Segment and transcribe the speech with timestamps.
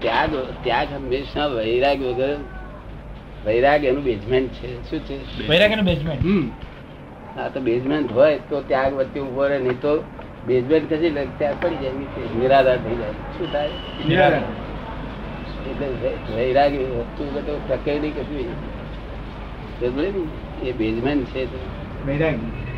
[0.00, 0.30] ત્યાગ
[0.62, 2.36] ત્યાગ હંમેશા વૈરાગ વગર
[3.46, 4.90] વૈરાગ એનું બેઝમેન્ટ છે.
[4.90, 5.48] શું છે?
[5.48, 6.50] વૈરાગ્યનું બેઝમેન્ટ હમ.
[7.38, 10.04] આ તો બેઝમેન્ટ હોય તો ત્યાગ વચ્ચે ઊભો રહે નહીં તો
[10.46, 13.10] બેઝમેન્ટ ખસી એટલે ત્યાગ પડી જાય નીચે નિરાધાર થઈ જાય.
[13.10, 13.68] શું થાય?
[14.08, 14.42] નિરાધાર.
[15.70, 15.86] એટલે
[16.36, 18.76] વૈરાગ વસ્તુ તો પ્રકૃતિ કશું
[19.80, 20.68] સમજે ને?
[20.68, 21.46] એ બેઝમેન્ટ છે.
[22.06, 22.34] વૈરાગ.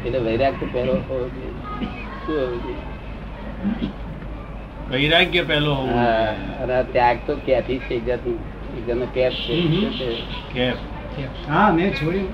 [0.07, 1.87] એટલે વૈરાગ તો પહેલો હોવો જોઈએ.
[2.27, 3.89] શું હોવું જોઈએ?
[4.91, 5.99] વૈરાગ્ય પહેલો હોવું
[6.63, 10.09] અને ત્યાગ તો ક્યાંથી છે એક જાતનું કેપ છે?
[10.55, 10.77] કેમ?
[11.49, 12.29] હા મેં છોડ્યું.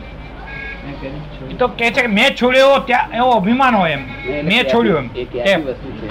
[1.50, 4.02] એ તો કે છે કે મેં છોડ્યો ત્યાં એવો અભિમાન હોય એમ.
[4.44, 5.08] મેં છોડ્યો એમ.
[5.32, 6.06] ક્યાંથી વસ્તુ છે.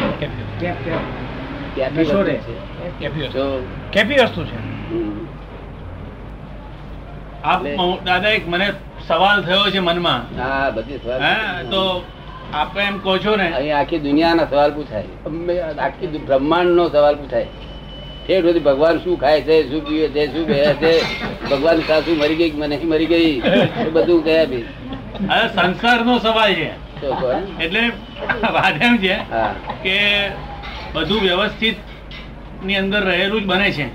[1.75, 2.39] કેપી વસ્તુ છે.
[3.91, 4.57] કેપી વસ્તુ છે.
[7.43, 7.61] આપ
[8.05, 8.67] દાદા એક મને
[9.07, 10.21] સવાલ થયો છે મનમાં.
[10.37, 11.81] હા બધી સવાલ હા તો
[12.53, 13.47] આપ એમ કહો છો ને?
[13.57, 15.07] અહીં આખી દુનિયાના સવાલ પૂછાય.
[15.85, 17.47] આખી બ્રહ્માંડ બ્રહ્માંડનો સવાલ પૂછાય.
[18.25, 20.91] ઠેઠ સુધી ભગવાન શું ખાય છે શું પીવે છે શું કહે છે
[21.49, 23.31] ભગવાન સાસુ મરી ગઈ મને નહીં મરી ગઈ
[23.85, 24.65] એ બધું ગયા ભાઈ
[25.29, 26.69] હવે સંસારનો સવાલ છે?
[27.59, 27.83] એટલે
[28.55, 29.15] વાત એમ છે
[29.83, 29.97] કે
[30.93, 33.85] બધું વ્યવસ્થિતની અંદર રહેલું જ બને છે.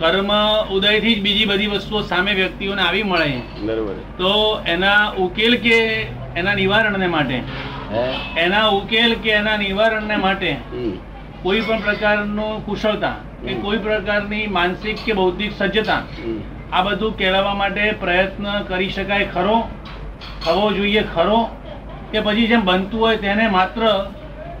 [0.00, 0.30] કર્મ
[0.76, 3.42] ઉદયથી જ બીજી બધી વસ્તુઓ સામે વ્યક્તિઓને આવી મળે છે.
[3.66, 3.96] બરોબર.
[4.18, 4.32] તો
[4.66, 5.78] એના ઉકેલ કે
[6.38, 7.38] એના નિવારણને માટે.
[8.36, 10.50] એના ઉકેલ કે એના નિવારણને માટે.
[11.42, 13.14] કોઈ પણ પ્રકારનું કુશળતા
[13.46, 16.00] કે કોઈ પ્રકારની માનસિક કે બૌદ્ધિક સજ્જતા
[16.72, 19.56] આ બધું કેળવવા માટે પ્રયત્ન કરી શકાય ખરો?
[20.44, 21.40] થવો જોઈએ ખરો?
[22.12, 23.82] કે પછી જેમ બનતું હોય તેને માત્ર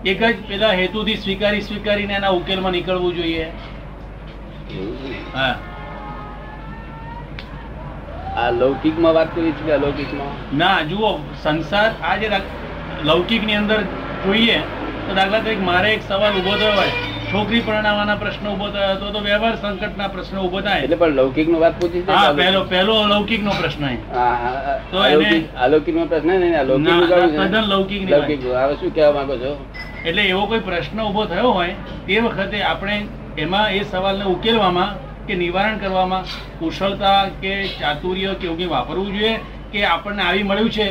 [0.06, 3.46] એક જ પેલા હેતુથી સ્વીકારી સ્વીકારીને એના ઉકેલમાં નીકળવું જોઈએ?
[5.34, 5.54] હા.
[8.36, 10.32] આ લૌકિકમાં વાત કરી છે અલૌકિકમાં?
[10.52, 11.10] ના જુઓ
[11.42, 12.28] સંસાર આ જે
[13.04, 13.80] લૌકિકની અંદર
[14.24, 14.58] જોઈએ
[15.08, 16.92] તો દાખલા તરીકે મારે એક સવાલ ઊભો થયો હોય.
[17.32, 20.82] છોકરી પરણાવવાના પ્રશ્ન ઊભો થયો તો તો વ્યવહાર સંકટના પ્રશ્ન ઊભો થાય.
[20.84, 23.84] એટલે પણ લૌકિક નો વાત પૂછી હા પહેલો પહેલો અલૌકિક નો પ્રશ્ન.
[24.90, 29.52] તો એને- અલૌકિક નો પ્રશ્ન નહીં અલૌકિક તદ્દન લૌકિકની લૌકિક હવે શું કહેવા માંગો છો?
[30.04, 31.74] એટલે એવો કોઈ પ્રશ્ન ઊભો થયો હોય
[32.06, 32.96] તે વખતે આપણે
[33.36, 34.90] એમાં એ સવાલને ઉકેલવામાં
[35.28, 36.24] કે નિવારણ કરવામાં
[36.58, 39.32] કુશળતા કે ચાતુર્ય કે એવું કંઈ વાપરવું જોઈએ
[39.72, 40.88] કે આપણને આવી મળ્યું છે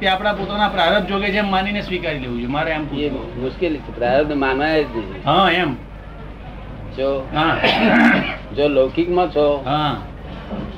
[0.00, 2.52] તે આપણા પોતાના પ્રારબ્ધ જોગે છે માનીને સ્વીકારી લેવું જોઈએ?
[2.56, 2.84] મારે એમ
[3.42, 3.96] મુશ્કેલી છે.
[3.96, 5.22] પ્રારબ્ધ માનવાય જ નહીં.
[5.26, 5.74] હા એમ.
[6.96, 7.56] જો હા.
[8.56, 9.96] જો લૌકિકમાં છો હા.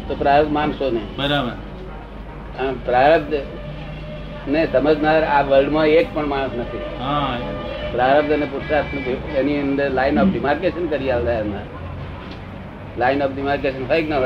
[0.09, 1.17] તો પ્રારબ્ધ માનશો નહીં.
[1.17, 1.56] બરાબર.
[2.84, 3.34] પ્રારબ્ધ
[4.49, 6.83] ને સમજનાર આ વર્લ્ડમાં એક પણ માણસ નથી.
[7.01, 7.37] હા
[7.93, 11.65] પ્રારબ્ધ અને પુરુષાર્થ એની અંદર લાઈન ઓફ ડિમાર્કેશન કરી આવતા એમના
[12.98, 14.03] લાઈન ઓફ ડિમાર્કેશન હોય.
[14.03, 14.19] કે ના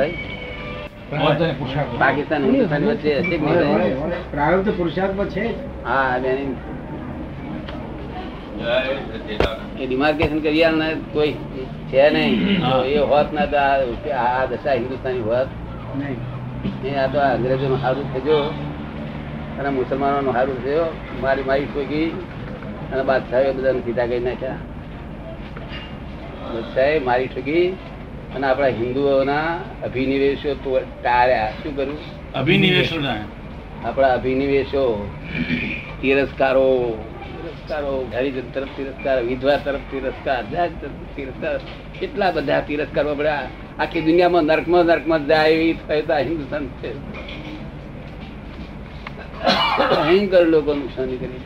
[1.52, 1.98] પુરુષાર્થ.
[1.98, 3.82] પાકિસ્તાન હિન્દુસ્તાન વચ્ચે હશે કે નહીં હોય, ભાઈ?
[3.82, 4.10] હોય, હોય.
[4.30, 5.44] પ્રારબ્ધ પુરુષાર્થમાં છે
[5.84, 6.56] હા એની
[9.80, 11.32] એ ડિમાર્કેશન કરી ને કોઈ
[11.88, 12.60] છે નહીં.
[12.84, 15.48] એ હોત ના તો આ આ દશા હિન્દુસ્તાની હોત.
[15.98, 16.18] નહીં.
[16.84, 18.38] એ આ તો અંગ્રેજો નું સારું થયો.
[19.58, 20.86] અને મુસલમાનો નું સારું થયો.
[21.22, 22.08] મારી મારી ગઈ.
[22.92, 24.56] અને બાદશાહે બધાને સીધા કરી નાખ્યા.
[26.54, 27.76] બાદશાહે મારી ઠોકી
[28.34, 31.50] અને આપણા હિન્દુઓના અભિનિવેશો ટાળ્યા.
[31.50, 31.98] શું કર્યું?
[32.32, 32.96] અભિનિવેશો
[33.84, 35.10] આપણા અભિનિવેશો
[36.00, 36.98] તિરસ્કારો
[37.32, 41.58] તિરસ્કારો હરિજન તરફ તિરસ્કાર વિધવા તરફ તિરસ્કાર જાત તરફ તિરસ્કાર
[42.00, 43.48] કેટલા બધા તિરસ્કારો બધા
[43.78, 46.98] આખી દુનિયામાં નર્કમાં નર્કમાં જાય એવી થઈ હિન્દુસ્તાન છે.
[50.04, 51.40] ભયંકર લોકો નુકસાની કરી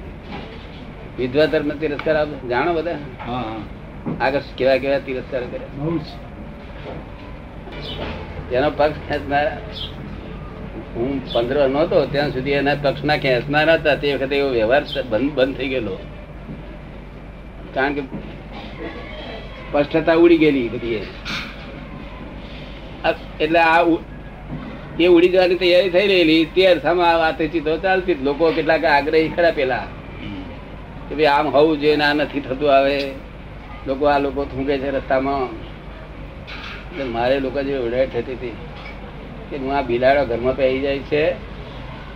[1.19, 2.99] વિધવા તરફ તિરસ્કાર આપ જાણો બધા?
[4.21, 5.91] આગળ કેવા કેવા તિરસ્કાર કર્યા.
[8.53, 9.49] એનો પક્ષ ખેંચનાર.
[10.93, 13.97] હું પંદર નહોતો, ત્યાં સુધી એના પક્ષના ખેંચનાર હતા.
[13.99, 15.95] તે વખતે એવો વ્યવહાર બંધ બંધ થઈ ગયેલો.
[17.75, 18.03] કારણ કે
[19.63, 21.03] સ્પષ્ટતા ઉડી ગયેલી બધી
[23.39, 23.81] એટલે આ
[24.99, 26.45] એ ઉડી જવાની તૈયારી થઈ રહેલી.
[26.49, 28.17] તે અર્થમાં આ વાતચીતો ચાલતી.
[28.23, 29.87] લોકો કેટલાક આગ્રહી ખરા પેલા.
[31.07, 32.97] કે ભાઈ આમ હોવું જોઈએ ને આ નથી થતું આવે.
[33.87, 35.49] લોકો આ લોકો થૂંકે છે રસ્તામાં.
[36.90, 38.56] મારે લોકો જે ઉડાટ થતી હતી
[39.48, 41.22] કે હું આ બિલાડો ઘરમાં પહેરી જાય છે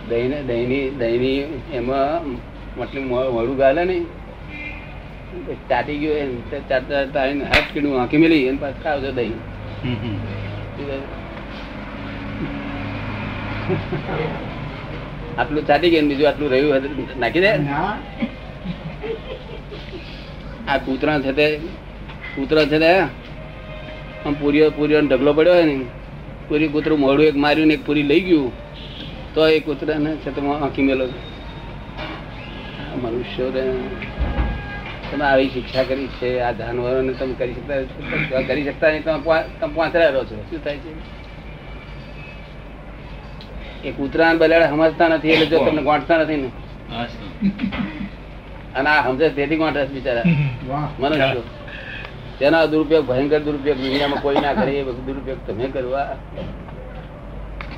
[0.09, 1.39] દહીં દહીંની દહીંની
[1.73, 2.37] એમાં
[2.77, 4.05] મતલબ મોડું ગાલે નહીં
[5.69, 9.37] ચાટી ગયું એમ તે ચાટતા તારીને હાથ કીડું આંખી મેલી એને પાછું ખાવજો દહીં.
[15.37, 17.91] આટલું ચાટી ગયું ને બીજું આટલું રહ્યું હતું નાખી દે ના.
[20.67, 21.47] આ કૂતરા છે તે
[22.35, 22.91] કૂતરા છે તે
[24.25, 25.77] આમ પૂરીઓ પૂરીઓ ઢગલો પડ્યો હોય ને
[26.47, 28.51] પૂરી કૂતરું મોડું એક માર્યું ને એક પૂરી લઈ ગયું.
[29.33, 31.05] તો એ કૂતરાને છે તો આંખી મેલો
[33.01, 33.51] મનુષ્યો
[35.11, 39.19] તમે આવી શિક્ષા કરી છે આ જાનવરોને તમે કરી શકતા કરી શકતા નહીં તમે
[39.59, 40.35] તમે પાંચરા રહો છો.
[40.49, 40.91] શું થાય છે?
[43.87, 46.49] એ કૂતરાને બલાડા સમજતા નથી એટલે જો તમને ગોંઠતા નથી ને.
[48.75, 50.25] અને આ સમજે તેથી ગોંઠે બિચારા.
[50.69, 50.87] વાહ.
[50.99, 51.43] મનુષ્યો.
[52.39, 56.05] તેનો દુરુપયોગ, ભયંકર દુરુપયોગ, દુનિયામાં કોઈ ના કરે, એ દુરુપયોગ તમે કરવા.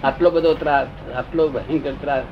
[0.03, 2.23] આટલો બધો ત્રાસ, આટલો ભયંકર ત્રાસ.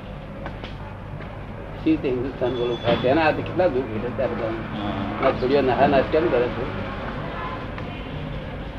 [1.84, 2.78] શી હિન્દુસ્તાન બોલું?
[2.84, 3.84] થાય તેના હાથે કેટલા દુઃખ
[4.18, 5.32] ત્યાં બધા.
[5.32, 6.66] છોડીઓ નાહા નાશ કેમ કરે છે?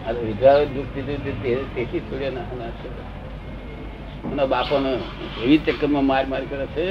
[0.06, 1.42] આ તો વિધવાઓએ દુઃખ દીધું
[1.74, 4.32] તેથી છોડીઓ નાહા નાશ કરે.
[4.32, 4.92] એના બાપોને
[5.44, 6.86] એવી ચક્કરમાં માર માર કરે છે.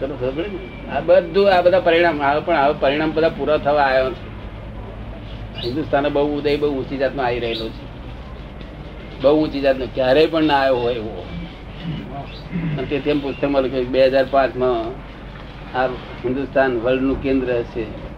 [0.00, 0.44] ખબર
[0.96, 4.29] આ બધું, આ બધા પરિણામ આવે પણ હવે પરિણામ બધા પૂરા થવા આવ્યો છે.
[5.64, 7.90] હિન્દુસ્તાન બહુ ઉદય, બહુ ઊંચી જાતનો આવી રહેલો છે.
[9.22, 11.26] બહુ ઊંચી જાતનો, ક્યારેય પણ ના આવ્યો હોય એવો.
[12.78, 14.76] અને તેથી એમ પુસ્તકમાં લખ્યું બે હજાર પાંચમાં
[15.78, 15.86] આ
[16.24, 18.10] હિન્દુસ્તાન વર્લ્ડનું કેન્દ્ર છે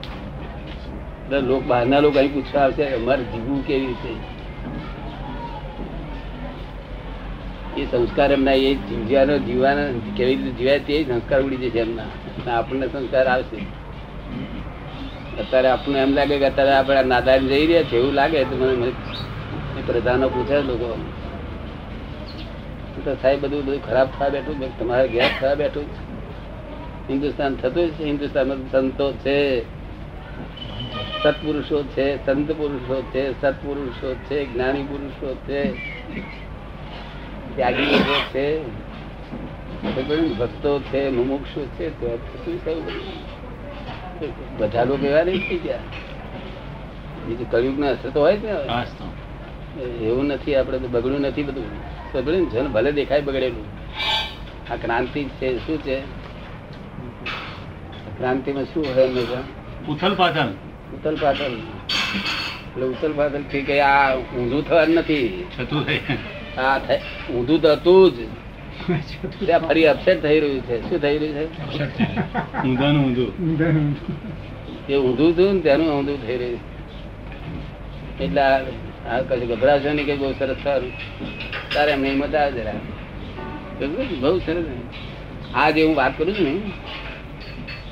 [1.24, 4.14] એટલે લોક, બહારના લોકો અહીં પૂછવા આવશે, અમારે જીવવું કેવી રીતે?
[7.80, 9.86] એ સંસ્કાર એમના એ જીવવાનો જીવવાના,
[10.16, 12.04] કેવી રીતે જીવાય તે સંસ્કાર ઉડી જશે એમના.
[12.52, 13.81] આપણને સંસ્કાર આવશે.
[15.40, 18.92] અત્યારે આપણને એમ લાગે કે અત્યારે આપણે નાદાન જઈ રહ્યા છે એવું લાગે તો મને
[19.86, 20.88] પ્રધાનો પૂછે લોકો
[23.04, 24.78] તો સાહેબ બધું બધું ખરાબ થવા બેઠું.
[24.78, 25.86] તમારે ગેસ થવા બેઠું.
[27.08, 29.36] હિન્દુસ્તાન થતું છે, હિન્દુસ્તાનમાં સંતો છે
[31.22, 35.60] સત્પુરુષો છે, સંત પુરુષો છે, સત્પુરુષો છે, જ્ઞાની પુરુષો છે
[37.56, 38.46] ત્યાગી લોકો છે
[40.38, 42.06] ભક્તો છે, મુમુક્ષો છે, તો
[42.44, 42.86] શું થયું
[44.26, 44.88] બધું?
[44.88, 45.78] લોકો એવા નહીં થઈ ગયા.
[47.26, 48.52] બીજું કળિયુગ ના અસર તો હોય જ ને.
[49.82, 51.64] એવું નથી આપડે તો બગડ્યું નથી બધું.
[52.14, 53.64] બગડ્યું છે ભલે દેખાય બગડેલું.
[54.72, 56.00] આ ક્રાંતિ છે શું છે?
[58.18, 59.42] ક્રાંતિમાં શું હોય હંમેશા
[59.92, 60.48] ઉથલ પાથલ.
[60.94, 61.56] ઉથલ પાથલ.
[62.72, 65.44] એટલે ઉથલ પાથલથી કે આ ઊંધું થવાનું નથી.
[65.56, 65.84] થતું.
[66.60, 68.14] આ થાય- ઊંધું તો હતું જ.
[69.46, 70.76] ત્યાં ફરી અપસેટ થઈ રહ્યું છે.
[70.88, 71.44] શું થઈ રહ્યું છે?
[72.64, 73.30] ઊંધાનું ઊંધું.
[74.88, 76.60] જે ઊંધું હતું ને તેનું ઊંધું થઈ રહ્યું.
[78.20, 80.92] એટલે આ કશું ગભરાશો નહીં કે બહુ સરસ સારું.
[81.74, 82.80] તારે એમને હિંમત આવે જરા
[84.22, 84.66] બહુ સરસ.
[85.54, 86.54] આ જે હું વાત કરું છું ને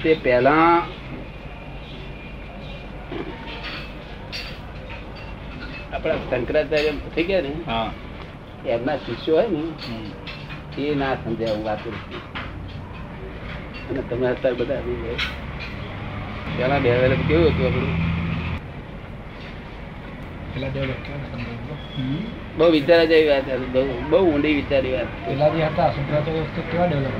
[0.02, 0.74] તે પહેલા
[5.94, 7.52] આપણા શંકરાચાર્ય થઈ ગયા ને
[8.74, 9.62] એમના શિષ્યો હોય ને.
[10.78, 11.78] એ ના સમજાય હું વાત
[13.90, 15.18] અને તમે અત્યારે બધા આવી ગયા.
[16.56, 17.94] પેલા ડેવલપ કેવું હતું આપણું?
[22.58, 23.48] બહુ વિચાર જેવી વાત
[24.10, 27.14] બહુ ઊંડી વિચારી વાત પેલા જે હતા વખતે કેવા ડેવલપ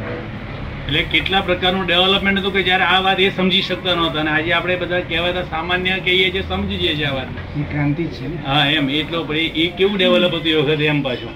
[0.87, 4.21] એટલે કેટલા પ્રકારનું ડેવલપમેન્ટ હતું કે જ્યારે આ વાત એ સમજી શકતા નહોતા.
[4.21, 7.29] અને આજે આપણે બધા કહેવાતા સામાન્ય કહીએ છીએ સમજી જઈએ છીએ આ વાત
[7.71, 8.91] ક્રાંતિ છે હા એમ.
[8.91, 11.33] એટલો પણ એ- કેવું ડેવલપ હતું એ વખતે એમ પાછું?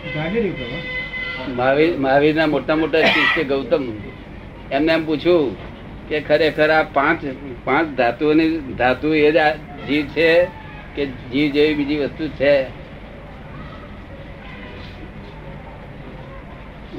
[0.53, 1.04] તો.
[1.49, 3.93] મહાવીર મહાવીરના મોટા મોટા શિષ્ય ગૌતમ
[4.73, 5.57] એમને એમ પૂછ્યું
[6.09, 7.25] કે ખરેખર આ પાંચ
[7.65, 9.37] પાંચ ધાતુઓની ધાતુ એ જ
[9.89, 10.45] જીવ છે
[10.95, 12.65] કે જીવ જેવી બીજી વસ્તુ છે?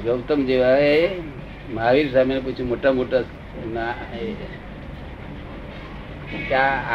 [0.04, 1.10] ગૌતમ જેવા એ
[1.74, 3.24] મહાવીર સામે પૂછ્યું, મોટા મોટા
[3.74, 3.94] ના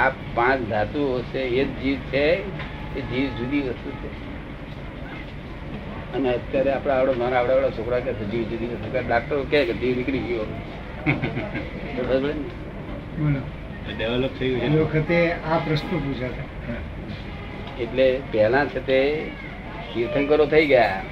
[0.07, 2.27] આ પાંચ ધાતુઓ છે, એ જ જીવ છે?
[2.99, 4.30] એ જીવ જુદી વસ્તુ છે.
[6.15, 9.75] અને અત્યારે આપડા આવડો મારા આવડા આવડા છોકરા કે જીવ જીવી કે ડાક્ટરો કે કે
[9.81, 10.47] જીવ નીકળી ગયો.
[13.99, 16.47] ડેવલપ થયું વખતે આ પ્રશ્ન પૂછાતા
[17.81, 18.99] એટલે પહેલા છે તે
[19.95, 21.03] તીર્થંકરો થઈ ગયા.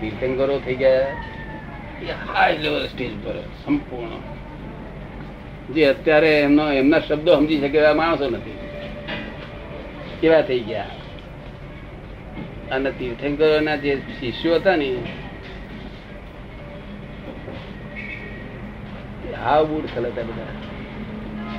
[0.00, 1.08] તીર્થંકરો થઈ ગયા
[2.34, 4.22] હાઈ લેવલ સ્ટેજ પર સંપૂર્ણ.
[5.74, 8.58] જે અત્યારે એમનો એમના શબ્દો સમજી શકે એવા માણસો નથી.
[10.20, 10.90] કેવા થઈ ગયા.
[12.68, 14.88] અને તીર્થંકરોના જે શિષ્યો હતા ને
[19.36, 20.52] હાવ બૂટ ખલતા બધા.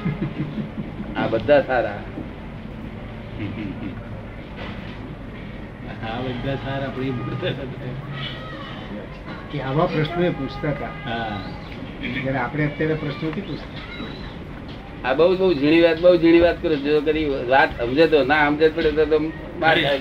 [1.18, 2.02] આ બધા સારા.
[6.00, 7.94] હા બધા સારા પણ એ બધા હતા.
[9.50, 10.94] કે આવા પ્રશ્નો એ પૂછતા હતા.
[11.06, 11.38] હા.
[12.02, 13.82] જ્યારે આપણે અત્યારે પ્રશ્નો નથી પૂછતા.
[15.04, 18.46] આ બહુ બહુ ઝીણી વાત બહુ ઝીણી વાત કરો જો કરી વાત સમજે તો ના
[18.48, 19.18] સમજે પડે તો તો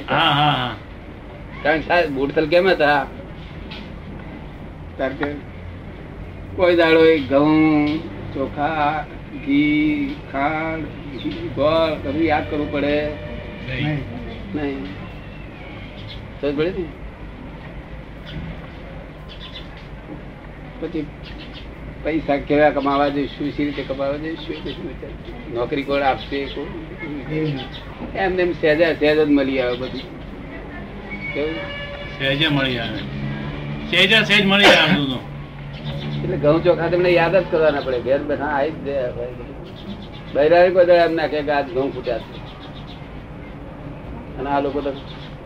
[0.08, 0.72] હા હા હા.
[1.64, 3.06] કારણ કે સાહેબ બુડતલ કેમ હતા?
[4.98, 5.28] કારણ કે
[6.56, 7.98] કોઈ દાડો એ ઘઉં
[8.34, 9.04] ચોખા
[9.46, 10.84] ઘી ખાંડ
[11.56, 12.98] ગોળ બધું યાદ કરવું પડે.
[14.54, 14.84] નહીં.
[16.40, 16.84] સમજ પડે ને?
[20.80, 21.06] પછી
[22.04, 24.56] પૈસા કેવા કમાવા જઈશું સી રીતે કમાવા જઈશું
[25.54, 26.42] નોકરી કોણ આપશે
[28.16, 30.23] એમને એમ સહેજા સહેજ જ મળી આવે બધું.
[32.10, 33.00] સહેજે મળી આવે.
[33.88, 35.22] સહેજા સહેજ મળી આવે બધું
[36.16, 37.98] એટલે ઘઉં ચોખા તમને યાદ જ કરવાના પડે.
[38.06, 39.08] ઘેર બેઠા આવી જ જાય
[40.34, 42.34] બૈરાને કોઈ દાડે એમ નાખે કે આજ ઘઉં ફૂટ્યા છે.
[44.38, 44.90] અને આ લોકો તો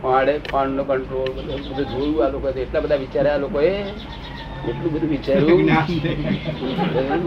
[0.01, 3.73] ફાડે ફાંડ નો કંટ્રોલ બધું બધું જોયું આ લોકો એટલા બધા વિચાર્યા આ લોકોએ.
[4.69, 5.65] એટલું બધું વિચાર્યું.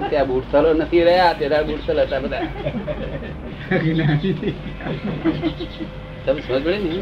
[0.06, 2.44] ત્યાં બુટસલો નથી રહ્યા તેના બુટસલ હતા બધા.
[6.24, 6.92] તમે સમજ પડે ને?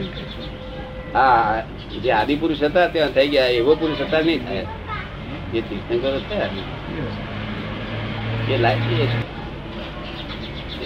[1.15, 1.63] હા
[2.03, 4.65] જે આદિ પુરુષ હતા ત્યાં થઈ ગયા એવો પુરુષ હતા નહીં થાય.
[5.53, 6.39] જે તીર્થંકરો એ છે.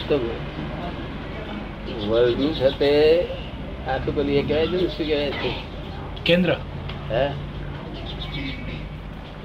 [0.09, 0.17] તો
[2.09, 2.91] વર્લ્ડનું છે તે
[3.89, 5.51] આખું પેલું એ કહેવાય છે ને શું કહેવાય છે?
[6.25, 6.51] કેન્દ્ર.
[7.11, 7.25] હે?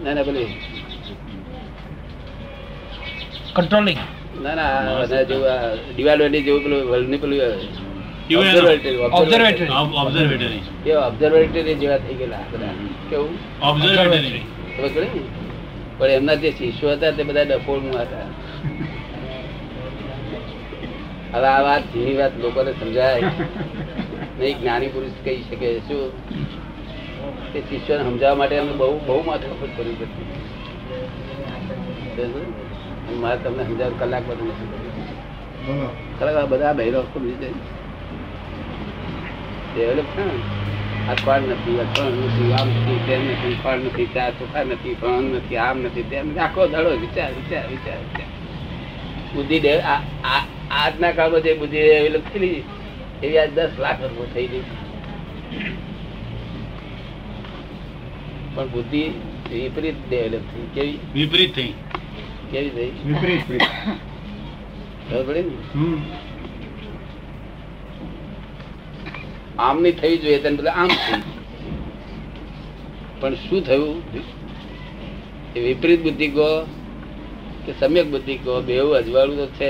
[0.03, 0.49] ના ના પેલું
[3.55, 3.99] કંટ્રોલિંગ
[4.43, 7.39] ના ના આ જેવું આ દિવાલવંડી જેવું પેલું વર્લ્ડની પેલું
[8.31, 9.69] ઓબ્ઝર્વેટરી ઓબ્ઝર્વેટરી
[10.01, 11.05] observatory, Observatory.
[11.05, 12.67] ઓબ- ઓબ્ઝર્વેટરી જેવા થઈ ગયેલા બધા.
[13.09, 13.29] કેવું?
[13.63, 14.39] ઓબ્ઝર્વેટરી
[14.77, 14.89] ખબર
[15.97, 18.19] પણ એમના જે શિષ્યો હતા તે બધા ડફોળમાં હતા.
[21.33, 23.21] હવે આ વાત જેવી વાત લોકોને સમજાય.
[24.39, 25.79] નહીં જ્ઞાની પુરુષ કહી શકે.
[25.79, 26.29] શું?
[27.53, 30.25] કે શિષ્યોને સમજાવવા માટે અમને બહુ બહુ માથાકૂટ કરવી પડતી
[33.15, 34.69] મારે તમને સમજાવ કલાક બધું નથી
[36.19, 37.49] ખરેખર બધા બહેરો સમજી જાય
[39.75, 40.58] ડેવલપ છે
[41.09, 45.57] ને નથી ફળ નથી આમ નથી તેમ નથી ફળ નથી ચા ચોખા નથી ફળ નથી
[45.57, 46.39] આમ નથી તેમ નથી.
[46.39, 48.29] આખો દાડો વિચાર વિચાર વિચાર વિચાર.
[49.33, 52.63] બુદ્ધિ દે આજના કાળમાં જે બુદ્ધિ થયેલી
[53.23, 54.65] એવી આજ દસ લાખ વર્ષો થઈ ગઈ.
[58.55, 59.03] પણ બુદ્ધિ
[59.51, 60.99] વિપરીત ડેવલપ થઈ કેવી?
[61.13, 61.73] વિપરીત થઈ.
[62.51, 62.91] કેવી થઈ?
[63.05, 63.43] વિપરીત
[65.09, 65.55] ખબર પડી ને?
[69.59, 71.21] આમ નહીં થવી જોઈએ તેને બદલે આમ થઈ
[73.21, 73.95] પણ શું થયું?
[75.63, 76.49] વિપરીત બુદ્ધિ કહો
[77.65, 79.69] કે સમ્યક બુદ્ધિ કહો બેવું અજવાળું તો છે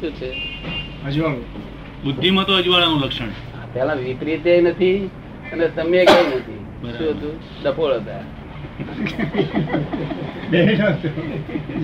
[0.00, 0.30] શું છે?
[1.06, 1.44] અજવાળું.
[2.04, 3.32] બુદ્ધિમાં તો અજવાળાનું લક્ષણ.
[3.74, 5.10] પેલા વિપરીત નથી
[5.52, 6.60] અને સમ્યક નથી.
[6.98, 7.34] શું હતું?
[7.64, 8.22] ડફોળ હતા.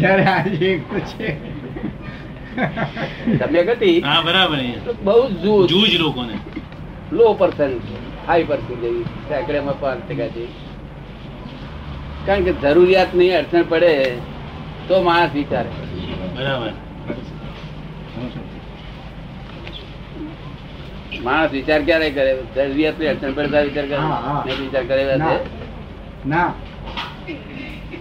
[0.00, 1.28] જયારે આજે એક તો છે.
[3.38, 4.00] સમ્યક હતી.
[4.00, 4.58] હા બરાબર.
[5.04, 5.68] બહુ જૂજ.
[5.68, 6.34] જૂજ લોકોને.
[7.16, 7.86] લો પર્સન્ટ
[8.28, 10.54] હાઈ પર્સન્ટ જેવી સેકડેમાં પાંચ ટકા જેવી
[12.26, 13.92] કારણ કે જરૂરિયાત નહીં અડચણ પડે
[14.88, 15.70] તો માણસ વિચારે.
[16.36, 16.70] બરાબર.
[21.24, 22.32] માણસ વિચાર ક્યારે કરે?
[22.56, 23.98] જરૂરિયાતની અડચણ પડે ત્યારે વિચાર કરે.
[24.46, 25.02] નહીં વિચાર કરે
[26.26, 26.48] ના.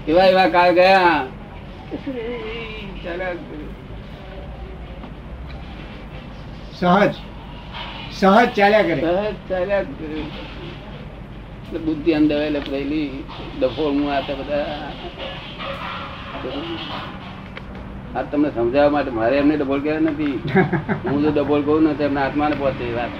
[0.08, 1.18] એવા એવા કાળ ગયા.
[6.80, 7.13] સહજ.
[8.22, 9.01] સહજ ચાલ્યા કરે.
[9.01, 10.20] સહજ ચાલ્યા કરે.
[11.66, 13.24] એટલે બુદ્ધિ અંદર પહેલી
[13.62, 14.66] ડફોળ હું આ તે બધા.
[18.16, 20.40] આ તમને સમજાવવા માટે મારે એમને ડબોલ કર્યા નથી.
[21.10, 23.13] હું જો ડબોલ કહું ને તો એમના આત્માને પહોંચે એ વાત.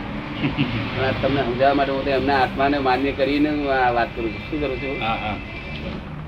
[1.22, 4.42] તમને સમજાવવા માટે હું તો એમના આત્માને માન્ય કરીને હું આ વાત કરું છું.
[4.50, 5.02] શું કરું છું?
[5.02, 5.36] હા હા.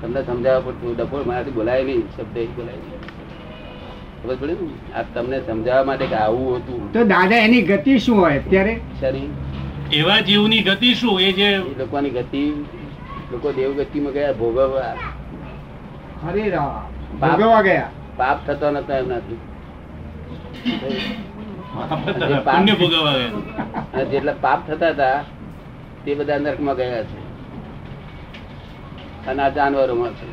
[0.02, 3.03] તમને સમજાવવા પડતું ડબોલ મારાથી બોલાય નહીં શબ્દ બોલાય નહીં.
[4.24, 6.92] ખબર પડે ને આ તમને સમજાવવા માટે કે આવું હતું.
[6.92, 8.80] તો દાદા એની ગતિ શું હોય અત્યારે?
[9.00, 9.28] શરી.
[9.92, 11.20] એવા જીવની ગતિ શું?
[11.20, 12.42] એ જે લોકોની ગતિ
[13.32, 14.94] લોકો દેવ ગતિમાં ગયા ભોગવવા.
[16.26, 16.50] હરે
[17.20, 17.90] ભોગવવા ગયા?
[18.16, 19.38] પાપ થતો નતો એમનાથી.
[24.10, 25.24] જેટલા પાપ થતા હતા
[26.04, 27.20] તે બધા નરકમાં ગયા છે.
[29.26, 30.28] અને આ જાનવરોમાં છે.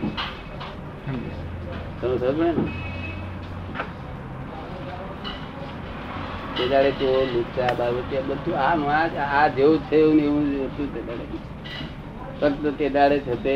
[2.02, 2.91] તમે સમજ ને?
[6.58, 9.06] તે દાડે તો લુચા બાબતે બધું આમ આ
[9.38, 11.26] આ જેવું છે એવું ને એવું હતું તે દાડે.
[12.40, 13.56] ફક્ત તે દાડે છે તે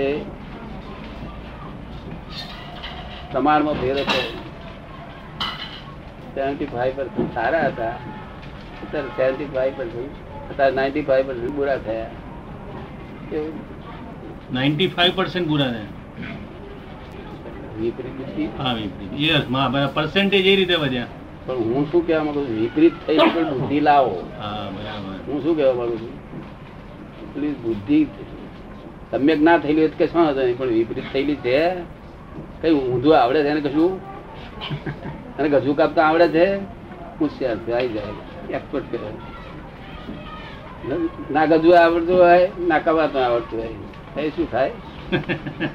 [3.31, 4.19] પ્રમાણમાં ફેર હતો.
[6.35, 7.95] સેવન્ટી ફાઈવ પર્સન્ટ સારા હતા.
[8.83, 12.09] અત્યારે સેવન્ટી ફાઈવ પર્સન્ટ અત્યારે નાઇન્ટી ફાઈવ પર્સન્ટ બુરા થયા.
[13.29, 13.55] કેવું
[14.53, 15.91] નાઇન્ટી ફાઈવ પર્સન્ટ બુરા થયા.
[17.77, 18.43] વિપરીત બુદ્ધિ.
[18.59, 19.11] હા વિપરીત.
[19.21, 19.45] યસ
[19.93, 21.14] પર્સન્ટેજ એ રીતે વધ્યા.
[21.45, 22.61] પણ હું શું કહેવા માંગુ છું?
[22.61, 24.23] વિપરીત થઈ પણ બુદ્ધિ લાવો.
[25.27, 26.09] હું શું કહેવા માંગુ છું?
[27.33, 28.07] પ્લીઝ બુદ્ધિ
[29.11, 31.73] સમ્યક ના થયેલી હોય કશું વાંધો નહીં પણ વિપરીત થયેલી છે.
[32.61, 33.99] કઈ ઊંધું આવડે છે એને કશું?
[35.39, 36.59] અને ગજુ કાપતા આવડે છે?
[37.19, 38.13] હોશિયાર છે આવી જાય.
[38.49, 38.99] એક્સપર્ટ કરે
[41.31, 43.69] ના ગજુ આવડતું હોય ના કવાતું આવડતું હોય.
[44.17, 44.71] એ શું થાય?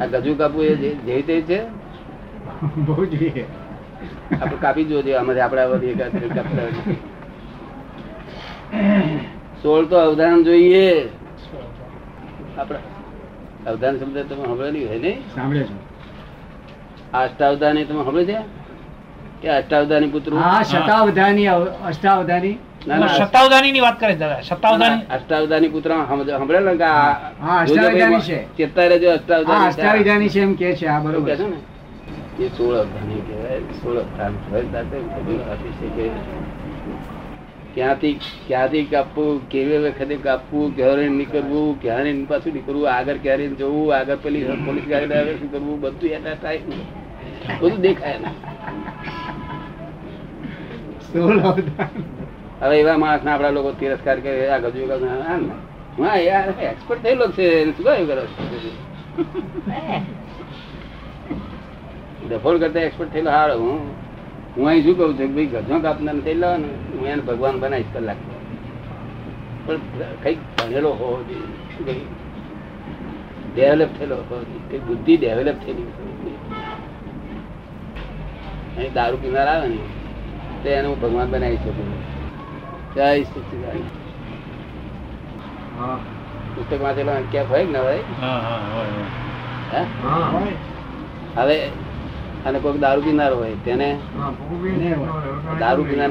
[0.00, 1.79] આ ગજુ કાપવું એ જે તે છે?
[2.62, 3.46] બહુ જોઈએ
[4.32, 6.96] આપણે કાપી જોજો આમાંથી આપણે.
[9.62, 11.08] સોળ તો અવધાન જોઈએ.
[12.58, 12.78] આપણે
[13.66, 15.18] અવધાન શબ્દ તમે સાંભળેલી હોય નહીં?
[15.34, 15.74] સાંભળે છે.
[17.12, 18.38] અષ્ટાવધાની તમે સાંભળે છે?
[19.42, 20.32] કે અષ્ટાવધાની પુત્ર?
[20.34, 21.48] હા શતાવધાની
[21.84, 22.58] અષ્ટાવધાની.
[22.86, 27.60] ના ના સત્તાવધાની ની વાત કરે છે દાદા સત્તાવધાની અષ્ટાવધાની પુત્ર સાંભળેલા કે આ હા,
[27.60, 28.46] અષ્ટાવધાની છે.
[28.56, 29.66] ચેતતા રહેજો અષ્ટાવધાની.
[29.68, 31.36] અષ્ટાવિધાની છે એમ કે છે આ બરોબર.
[31.36, 31.56] છે ને?
[32.40, 34.34] એ સોળ અવધાની કહેવાય સોળ અવધાન
[35.94, 36.06] છે
[37.74, 38.14] ક્યાંથી
[38.46, 44.44] ક્યાંથી કાપવું, કેવી વખતે કાપવું, ક્યારે નીકળવું, ક્યારે પાછું નીકળવું, આગળ ક્યારે જવું, આગળ પેલી
[44.66, 46.62] પોલીસ ગાડી આવે શું કરવું, બધું એના ટાઈમ
[47.60, 48.30] બધું દેખાય ને
[52.60, 54.82] હવે એવા માણસ ના આપડા લોકો તિરસ્કાર કરે, આ ગજુ
[56.02, 58.24] હા યાર એક્સપર્ટ થયેલો છે શું કરો?
[62.28, 63.80] ડફોડ કરતા એક્સપર્ટ થયેલો હાર હું
[64.56, 67.92] હું અહીં શું કહું છું કે ભાઈ ગજો નથી લો ને હું એને ભગવાન બનાવીશ
[67.92, 68.20] કલાક.
[69.66, 69.80] પણ
[70.22, 71.96] કંઈક ભણેલો હોવો જોઈએ
[73.54, 75.88] ડેવલપ થયેલો હોવો જોઈએ બુદ્ધિ ડેવલપ થયેલી
[78.76, 79.78] અહીં દારૂ પીનાર આવે ને
[80.62, 81.88] તો એને હું ભગવાન બનાવી શકું
[82.94, 83.86] જય સચિદાનંદ.
[85.78, 85.98] હા.
[86.54, 88.02] પુસ્તક વાંચેલો કેફ હોય ને ના હોય?
[88.20, 89.08] હા હા હોય હોય.
[89.72, 89.82] હે?
[91.36, 91.56] હવે
[92.46, 93.98] અને કોઈક દારૂ પીનાર હોય તેને
[95.60, 96.10] દારૂ પીનાર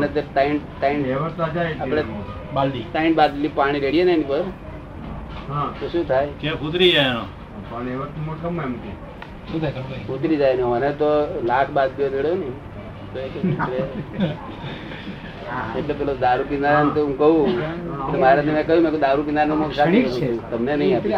[1.81, 2.03] આપણે
[2.93, 4.43] ત્રણ બાટલી પાણી રેડીએ ને એની પર
[5.79, 6.27] તો શું થાય?
[6.41, 7.15] કે ઉતરી જાય.
[10.09, 11.09] ઉતરી જાય ને મને તો
[11.45, 12.45] લાખ બાટલીઓ રેડ્યો ને.
[15.77, 17.62] એટલે પેલો દારૂ પીનાર હું કહું
[18.12, 19.72] તો મારે મેં કહ્યું મેં દારૂ પીનારનું
[20.51, 21.13] તમને નહીં આપી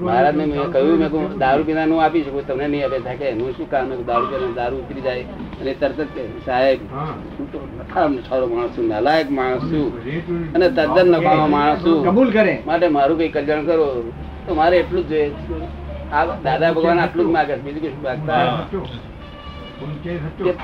[0.00, 2.98] મહારાજ મેં કહ્યું મેં દારૂ પીનારનું આપી શકું તમને નહીં આપે.
[2.98, 3.90] થાય એનું શું કામ?
[4.06, 5.22] દારૂ પીને દારૂ ઉતરી જાય.
[5.60, 6.78] અને તરત જ સાહેબ
[7.38, 7.46] હું.
[7.52, 7.58] તો
[8.28, 9.88] સારો માણસ છું નાલાયક માણસ છું.
[10.54, 12.04] અને તદ્દન નકામો માણસ છું.
[12.04, 12.62] કબૂલ કરે.
[12.66, 14.12] માટે મારું કઈ કલ્યાણ કરો.
[14.46, 15.32] તો મારે એટલું જ જોઈએ.
[16.12, 18.58] આ દાદા ભગવાન આટલું જ માગે બીજું કશું માગતા.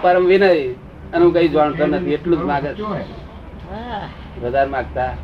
[0.02, 0.50] પરમ વિનય.
[1.12, 2.68] અને હું કઈ જાણતો નથી એટલું જ માગે
[4.40, 5.14] વધારે માગતા.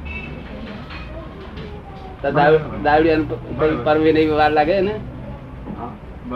[2.22, 4.94] તો દાવ- દાવડીયાને પ- કઈ પરમ વિનય વાર લાગે ને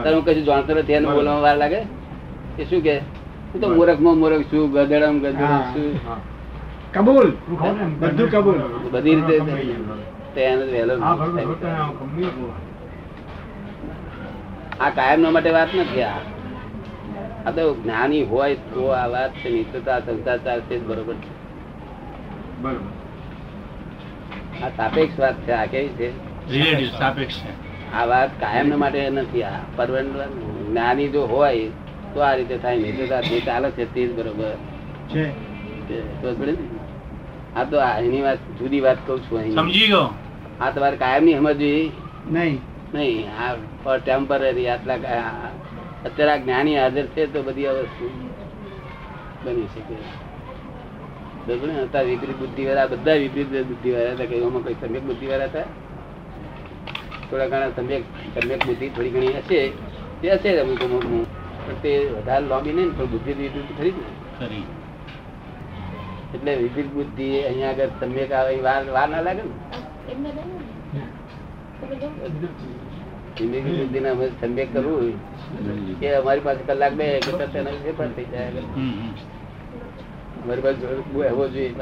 [0.02, 1.78] તારે હું કશું જાણતો નથી એને બોલવામાં વાર લાગે?
[2.58, 2.98] એ શું કે?
[2.98, 6.00] હું તો મૂર્ખમાં મૂર્ખ છું ગધેડામાં ગધેડો છું.
[6.94, 7.30] કબૂલ.
[8.00, 8.58] બધું કબૂલ.
[8.90, 10.94] બધી રીતે એને વહેલો
[14.80, 16.12] આ કાયમ માટે વાત નથી આ.
[17.46, 19.66] આ તો જ્ઞાની હોય તો આ વાત છે નહીં
[20.07, 21.31] સંતાચાર જ બરોબર છે.
[24.64, 26.09] આ સાપેક્ષ વાત છે આ કેવી છે?
[26.50, 27.53] રિલેટિવ સાપેક્ષ છે.
[27.96, 30.16] આ વાત કાયમ માટે નથી આ પરમાનન્ટ
[30.70, 31.68] જ્ઞાની જો હોય
[32.14, 34.55] તો આ રીતે થાય નહીં જે ચાલે છે તે જ બરોબર.
[35.09, 35.24] છે.
[35.88, 36.57] છે.
[37.57, 39.55] આ તો એની વાત જુદી વાત કઉ છું અહીં.
[39.55, 40.09] સમજી ગયો.
[40.61, 41.92] આ તમારે કાયમની સમજવી?
[42.33, 42.61] નહીં.
[42.94, 43.26] નહીં
[43.87, 44.96] આ ટેમ્પરરી આટલા
[46.06, 48.04] અત્યારે આ જ્ઞાની હાજર છે તો બધી આ વસ્તુ
[49.44, 49.96] બની શકે?
[51.46, 51.74] બરોબર ને?
[52.08, 55.68] વિપરીત બુદ્ધિ વાળા બધા વિપરીત બુદ્ધિ વાળા હતા કઈ એમાં કઈ સમ્યક બુદ્ધિ વાળા હતા?
[57.28, 58.02] થોડા ઘણા સમ્યક
[58.34, 59.60] સમ્યક બુદ્ધિ થોડી ઘણી હશે
[60.20, 61.04] તે હશે અમુક અમુક
[61.64, 64.04] પણ તે વધારે લાંબી નહીં ને પણ બુદ્ધિ વિપરીત ખરી ને.
[66.34, 69.54] એટલે વિપરીત બુદ્ધિ અહીંયા આગળ સમ્યક આવે વાર વાર ના લાગે ને.
[73.78, 75.14] બુદ્ધિને અમે સમ્યક કરવું
[76.00, 78.62] કે અમારી પાસે કલાક બે કે એના વિશે પણ થઈ જાય
[80.42, 80.82] અમારી પાસે
[81.28, 81.74] હોવો જોઈએ.